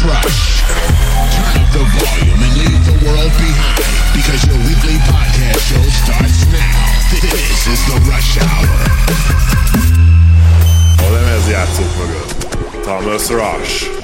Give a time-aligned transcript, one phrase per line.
[0.00, 0.60] Crush.
[1.32, 6.44] Turn up the volume and leave the world behind because your weekly podcast show starts
[6.52, 6.96] now.
[7.10, 8.86] This is the Rush Hour.
[11.48, 11.86] Játszott.
[12.84, 13.95] Thomas Rush.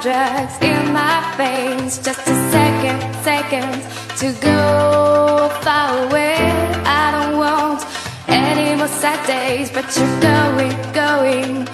[0.00, 1.98] Drugs in my veins.
[1.98, 3.84] Just a second, seconds
[4.20, 6.36] to go far away.
[6.84, 7.84] I don't want
[8.28, 11.66] any more sad days, but you're going, going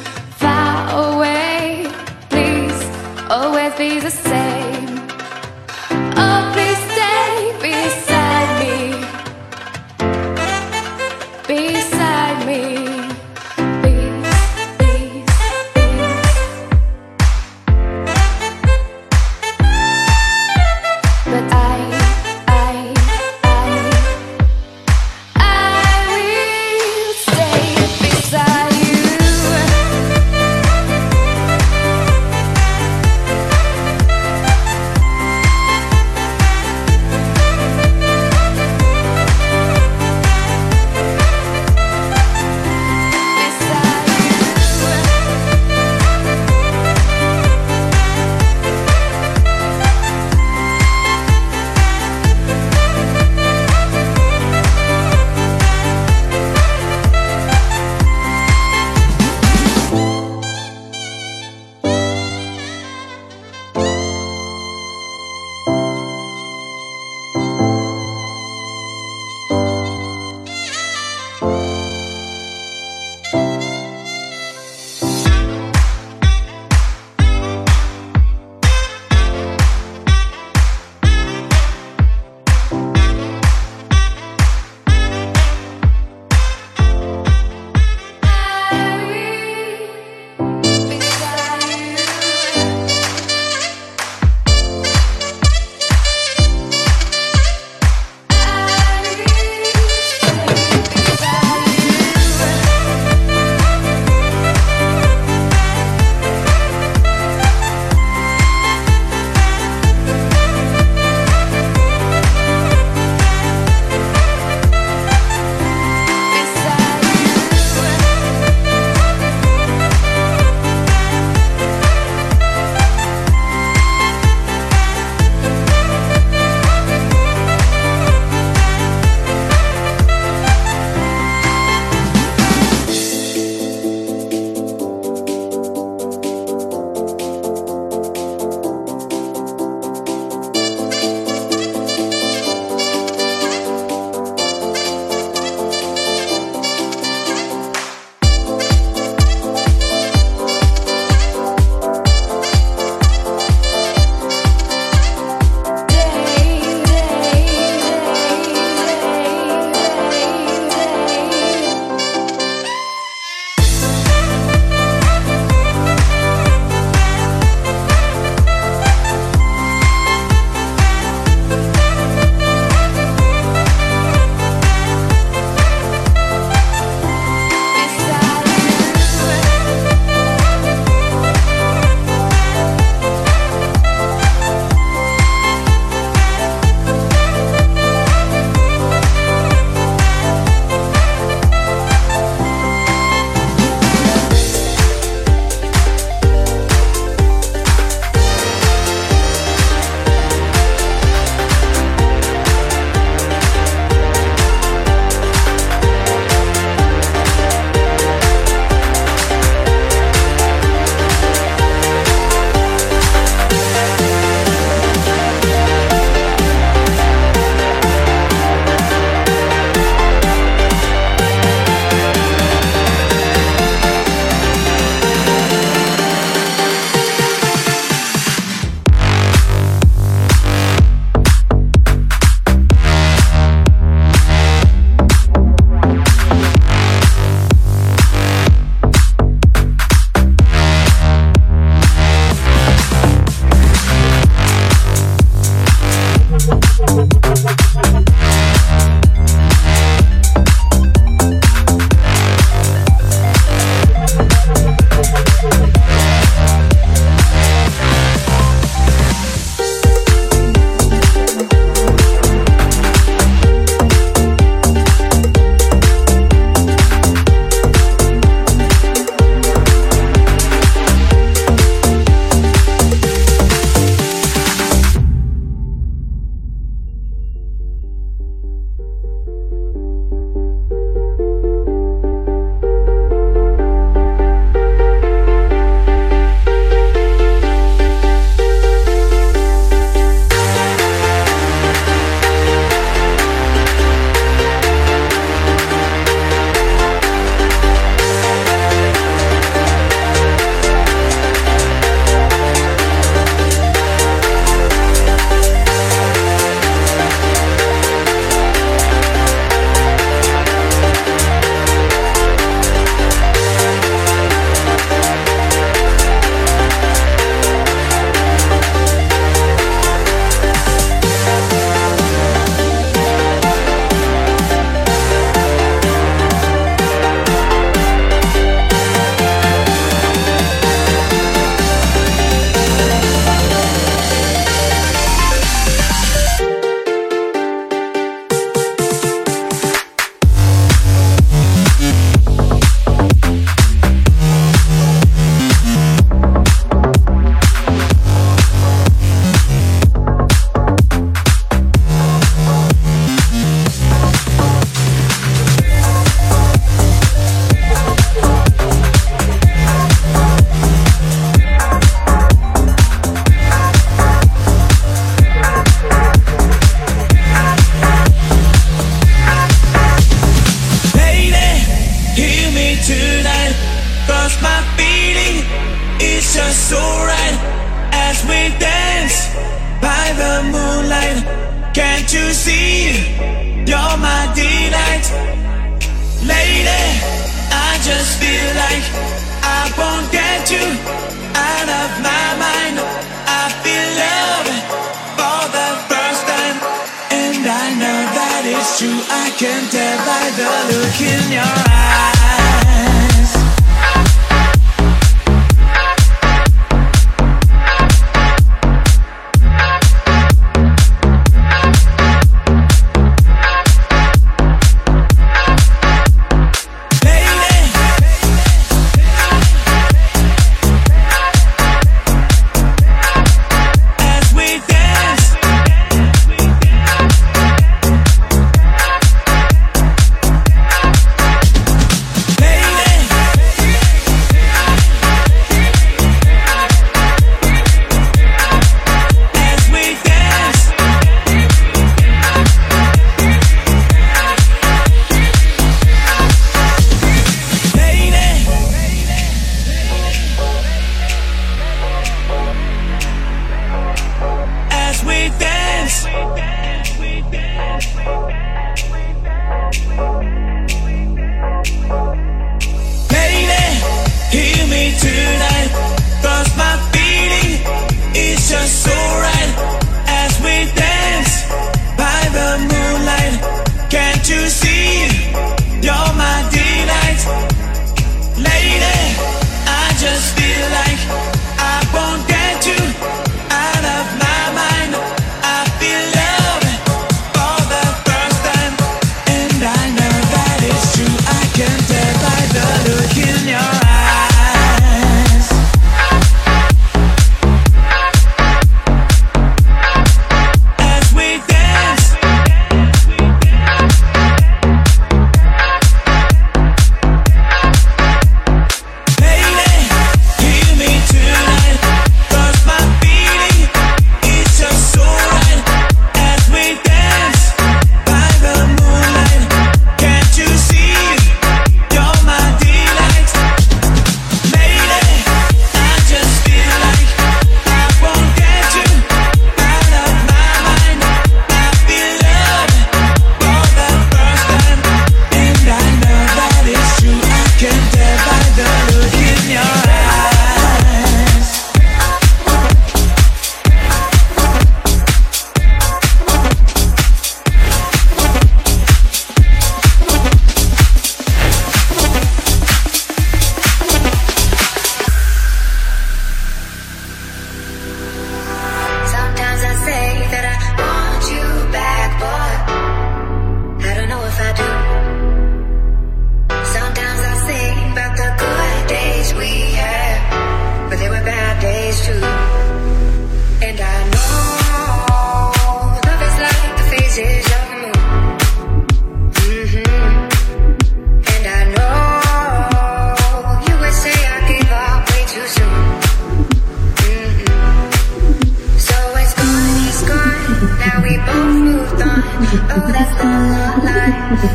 [0.42, 1.86] far away.
[2.30, 2.80] Please
[3.30, 4.63] always be the same.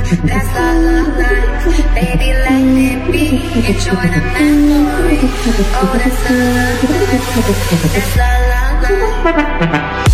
[0.10, 1.94] That's all our life.
[1.94, 3.26] Baby, let it be.
[3.68, 5.20] Enjoy the memory.
[5.78, 7.28] Oh, that's all our life.
[7.94, 10.09] That's all our life.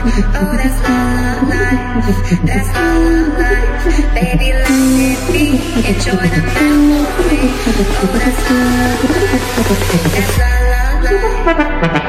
[0.00, 2.40] Oh, that's love life.
[2.44, 4.14] That's love life.
[4.14, 5.58] Baby, let it be.
[5.88, 7.50] Enjoy the memory.
[7.98, 9.46] Oh, that's love life.
[10.14, 12.07] That's love life.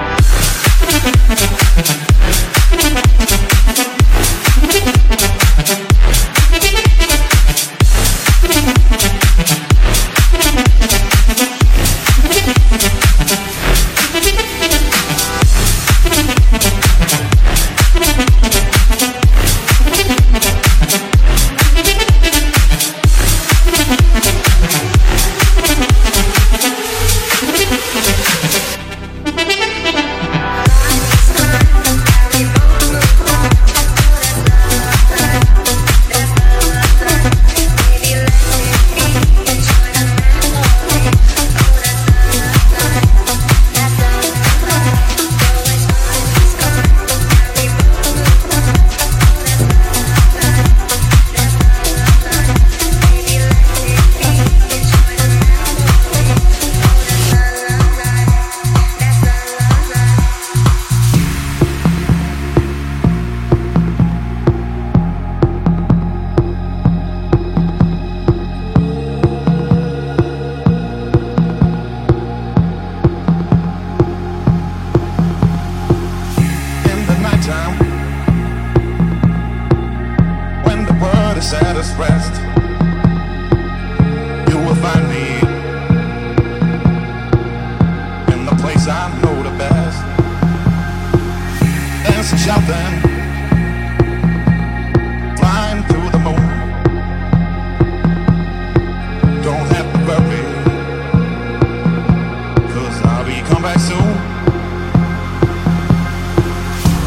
[103.62, 103.98] come back soon?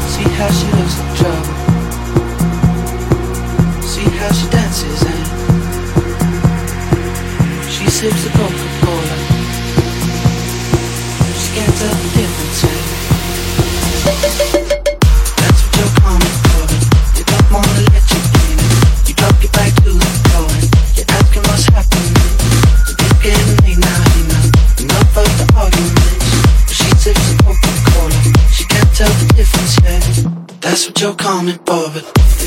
[0.08, 1.54] See how she looks in trouble.
[3.82, 5.24] See how she dances and
[7.70, 8.61] she sips a.
[31.22, 32.41] coming for forward.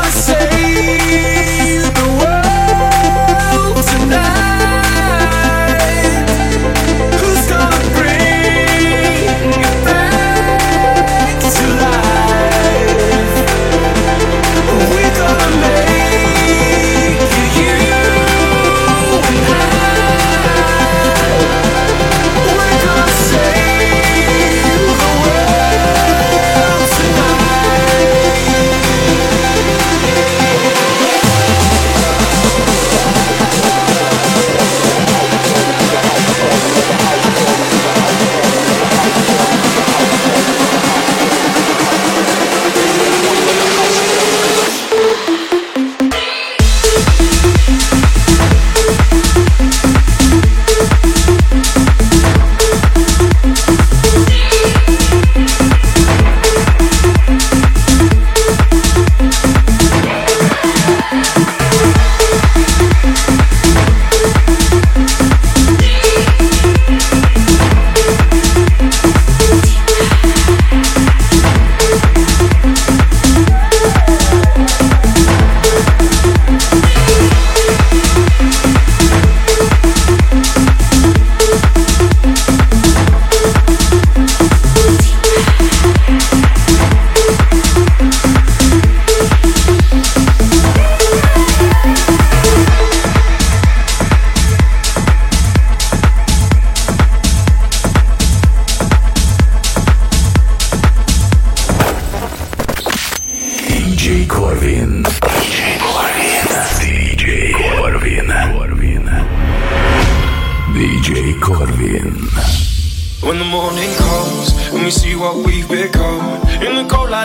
[0.00, 1.67] Who's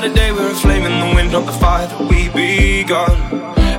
[0.04, 3.16] the cold day we're a flame in the wind Not the fire that we begun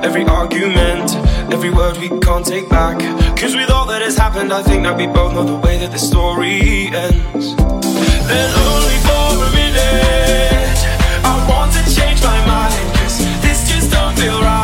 [0.03, 1.15] Every argument,
[1.53, 2.99] every word we can't take back.
[3.39, 5.93] Cause with all that has happened, I think that we both know the way that
[5.93, 7.57] the story ends.
[7.57, 10.79] Then only for a minute,
[11.25, 12.99] I want to change my mind.
[12.99, 14.64] Cause this just don't feel right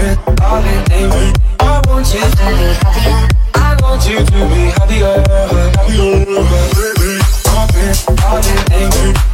[0.00, 3.18] I want you to be happier.
[3.58, 5.18] I want you to be happier.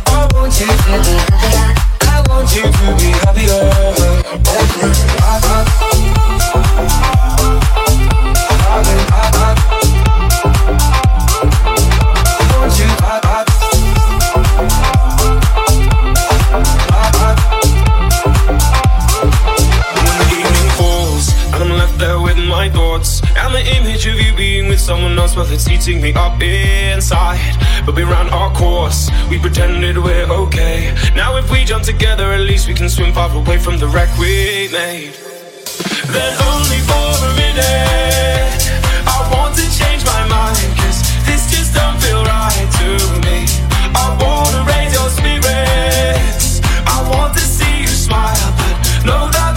[0.06, 1.68] I want you to be happier.
[2.00, 4.63] I want you to be happier.
[23.66, 27.56] Image of you being with someone else, well, it's eating me up inside.
[27.86, 30.94] But we ran our course, we pretended we're okay.
[31.14, 34.10] Now, if we jump together, at least we can swim far away from the wreck
[34.18, 35.14] we made.
[36.12, 38.60] Then only for a minute,
[39.06, 42.88] I want to change my mind, cause this just don't feel right to
[43.26, 43.46] me.
[43.96, 49.53] I wanna raise your spirits, I want to see you smile, but no, that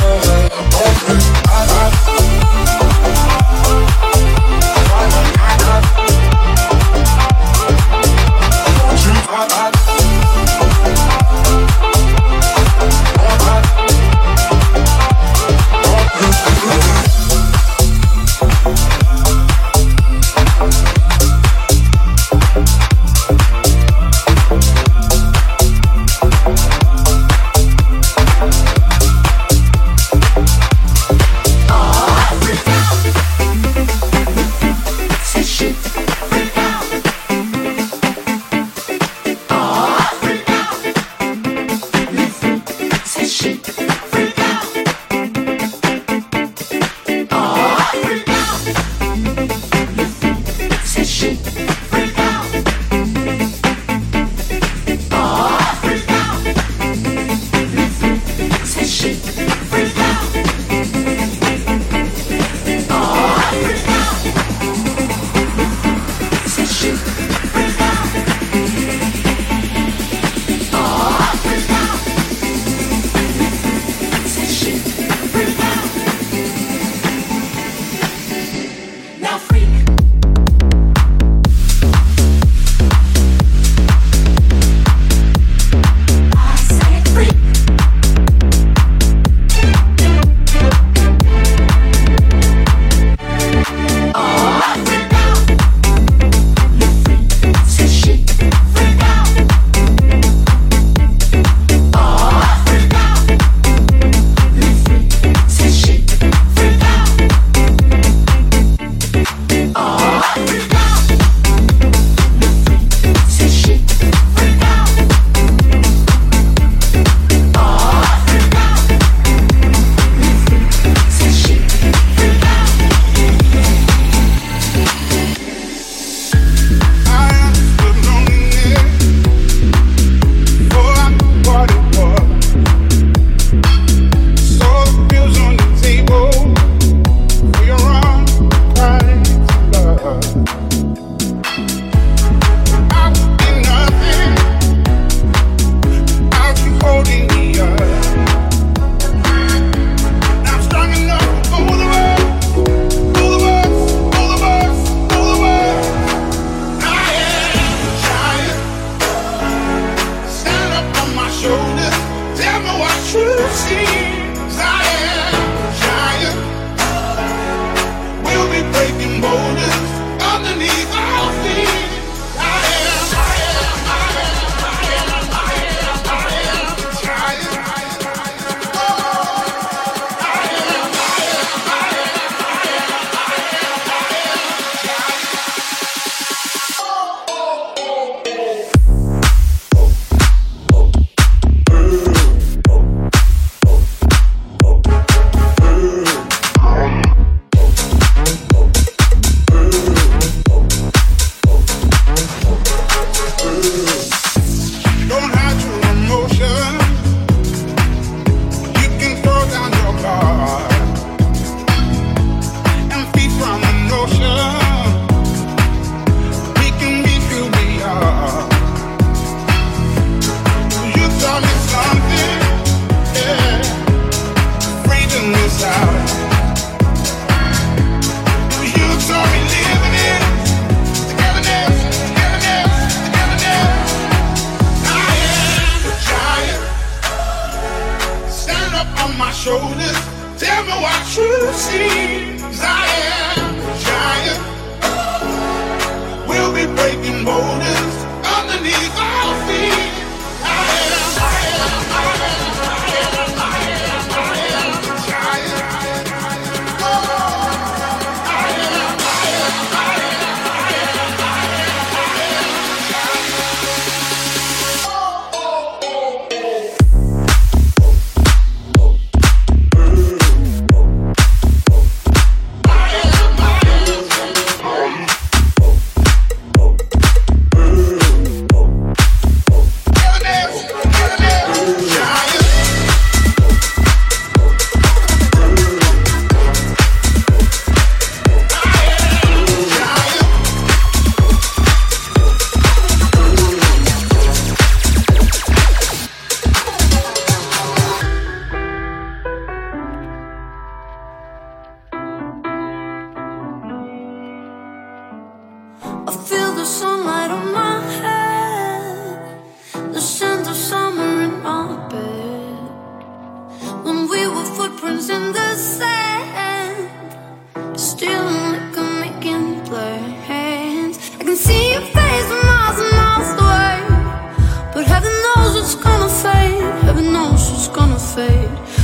[327.75, 328.74] Gonna fade.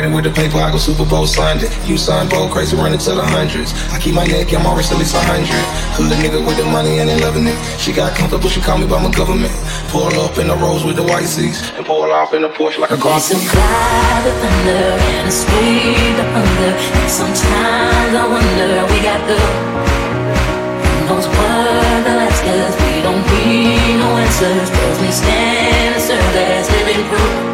[0.00, 0.12] In London.
[0.12, 1.70] Tom Brady with the paper, I go Super Bowl signed it.
[1.86, 3.72] You signed bold, crazy running to the hundreds.
[3.92, 5.64] I keep my neck my wrist at least a hundred.
[5.96, 7.56] Hood nigga with the money and they loving it.
[7.78, 9.52] She got comfortable, she call me by my government.
[9.88, 12.78] Pull up in the Rolls with the white seats and pull off in the Porsche
[12.78, 13.20] like a car.
[13.20, 14.84] survive the thunder
[15.20, 16.72] and escape the hunger.
[16.80, 22.40] And sometimes I wonder we got the who knows what they'll ask.
[22.40, 27.49] We don't need no answers, cause we stand and serve as living proof.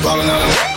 [0.00, 0.67] ballin' out of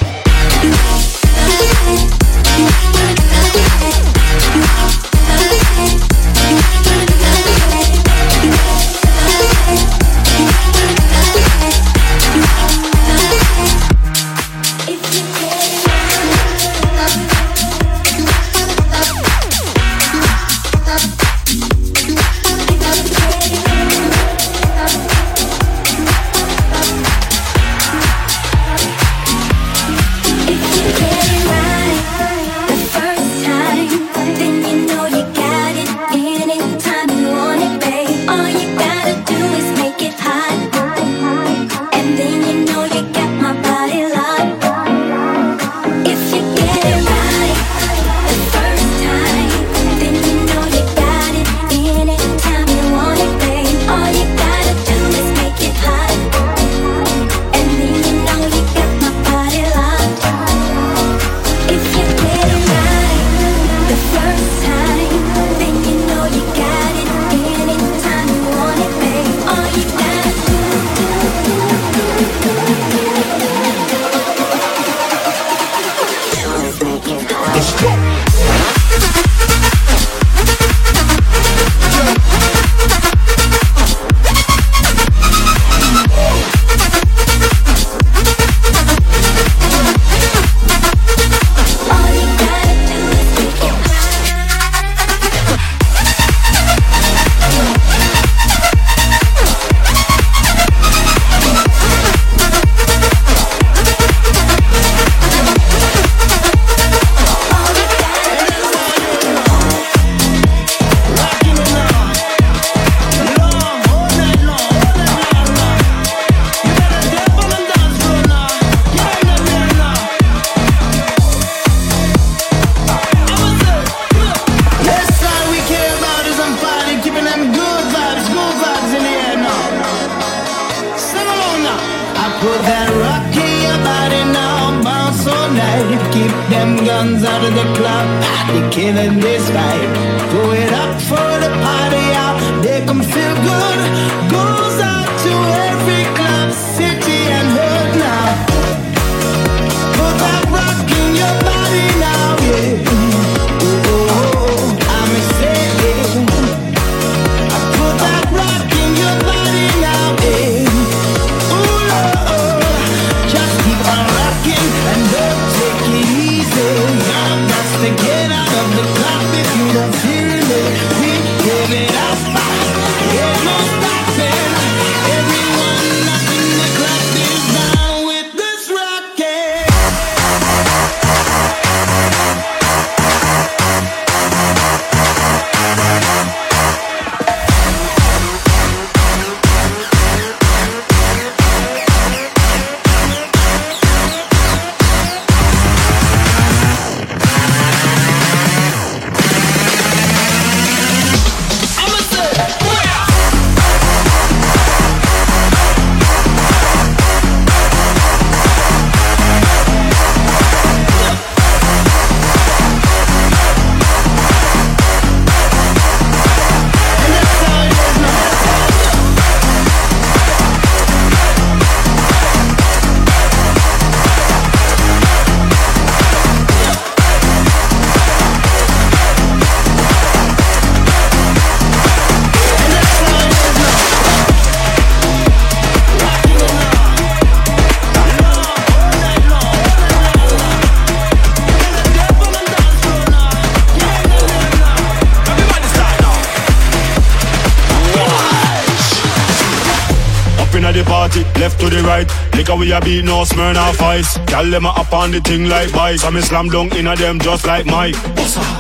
[252.62, 254.22] we a beat, no Smirnoff Ice.
[254.30, 255.74] Gal them a up on the thing like.
[255.74, 257.98] And me slam dunk inna them just like Mike.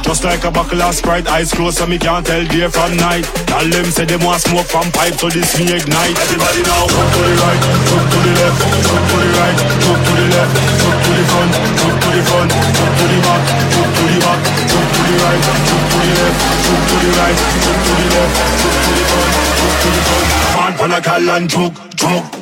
[0.01, 3.29] Just like a buckle of Sprite, eyes closed so me can't tell day from night.
[3.45, 6.17] Gal them say them want smoke from pipe, so this me ignite.
[6.17, 8.57] Everybody now, jump to the right, jump to the left,
[8.89, 12.21] jump to the right, jump to the left, jump to the front, jump to the
[12.25, 15.97] front, jump to the back, jump to the back, jump to the right, jump to
[16.01, 18.33] the left, jump to the right, jump to the left,
[18.65, 19.31] jump to the front,
[19.61, 20.27] jump to the front.
[20.57, 22.40] Man, pan a gal and choke, choke.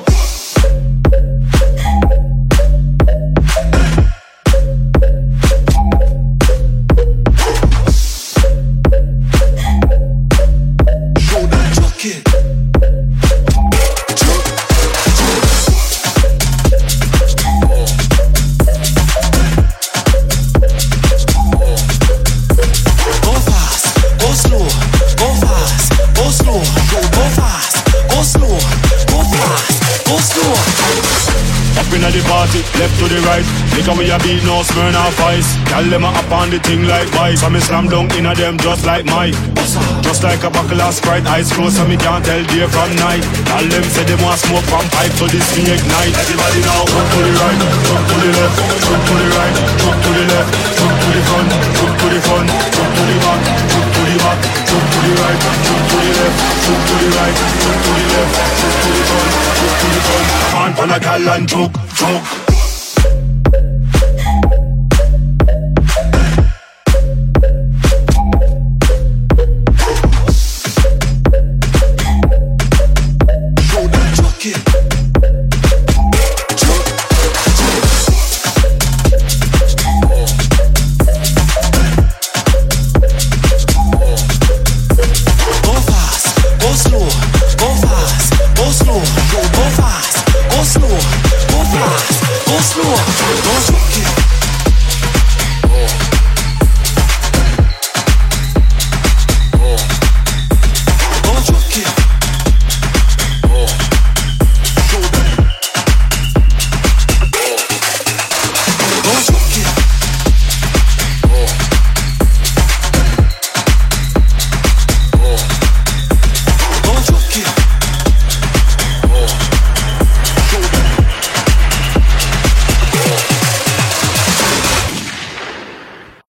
[32.80, 33.46] Left to the right.
[33.76, 35.58] Liquor we a beat, no Smirnoff Ice.
[35.70, 37.44] Gal them a up on the thing like vice.
[37.44, 39.49] And me slam dunk inna them just like Mike.
[40.02, 43.22] Just like a buckle of Sprite, eyes closed so me can't tell day from night.
[43.46, 46.16] Gal them say they want smoke from pipe, so this me ignite.
[46.18, 49.98] Everybody now, jump to the right, jump to the left, jump to the right, jump
[50.00, 53.42] to the left, jump to the front, jump to the front, jump to the back,
[53.70, 57.10] jump to the back, jump to the right, jump to the left, jump to the
[57.14, 60.28] right, jump to the left, jump to the front, jump to the front.
[60.50, 62.49] Man, pan a gal and choke, choke.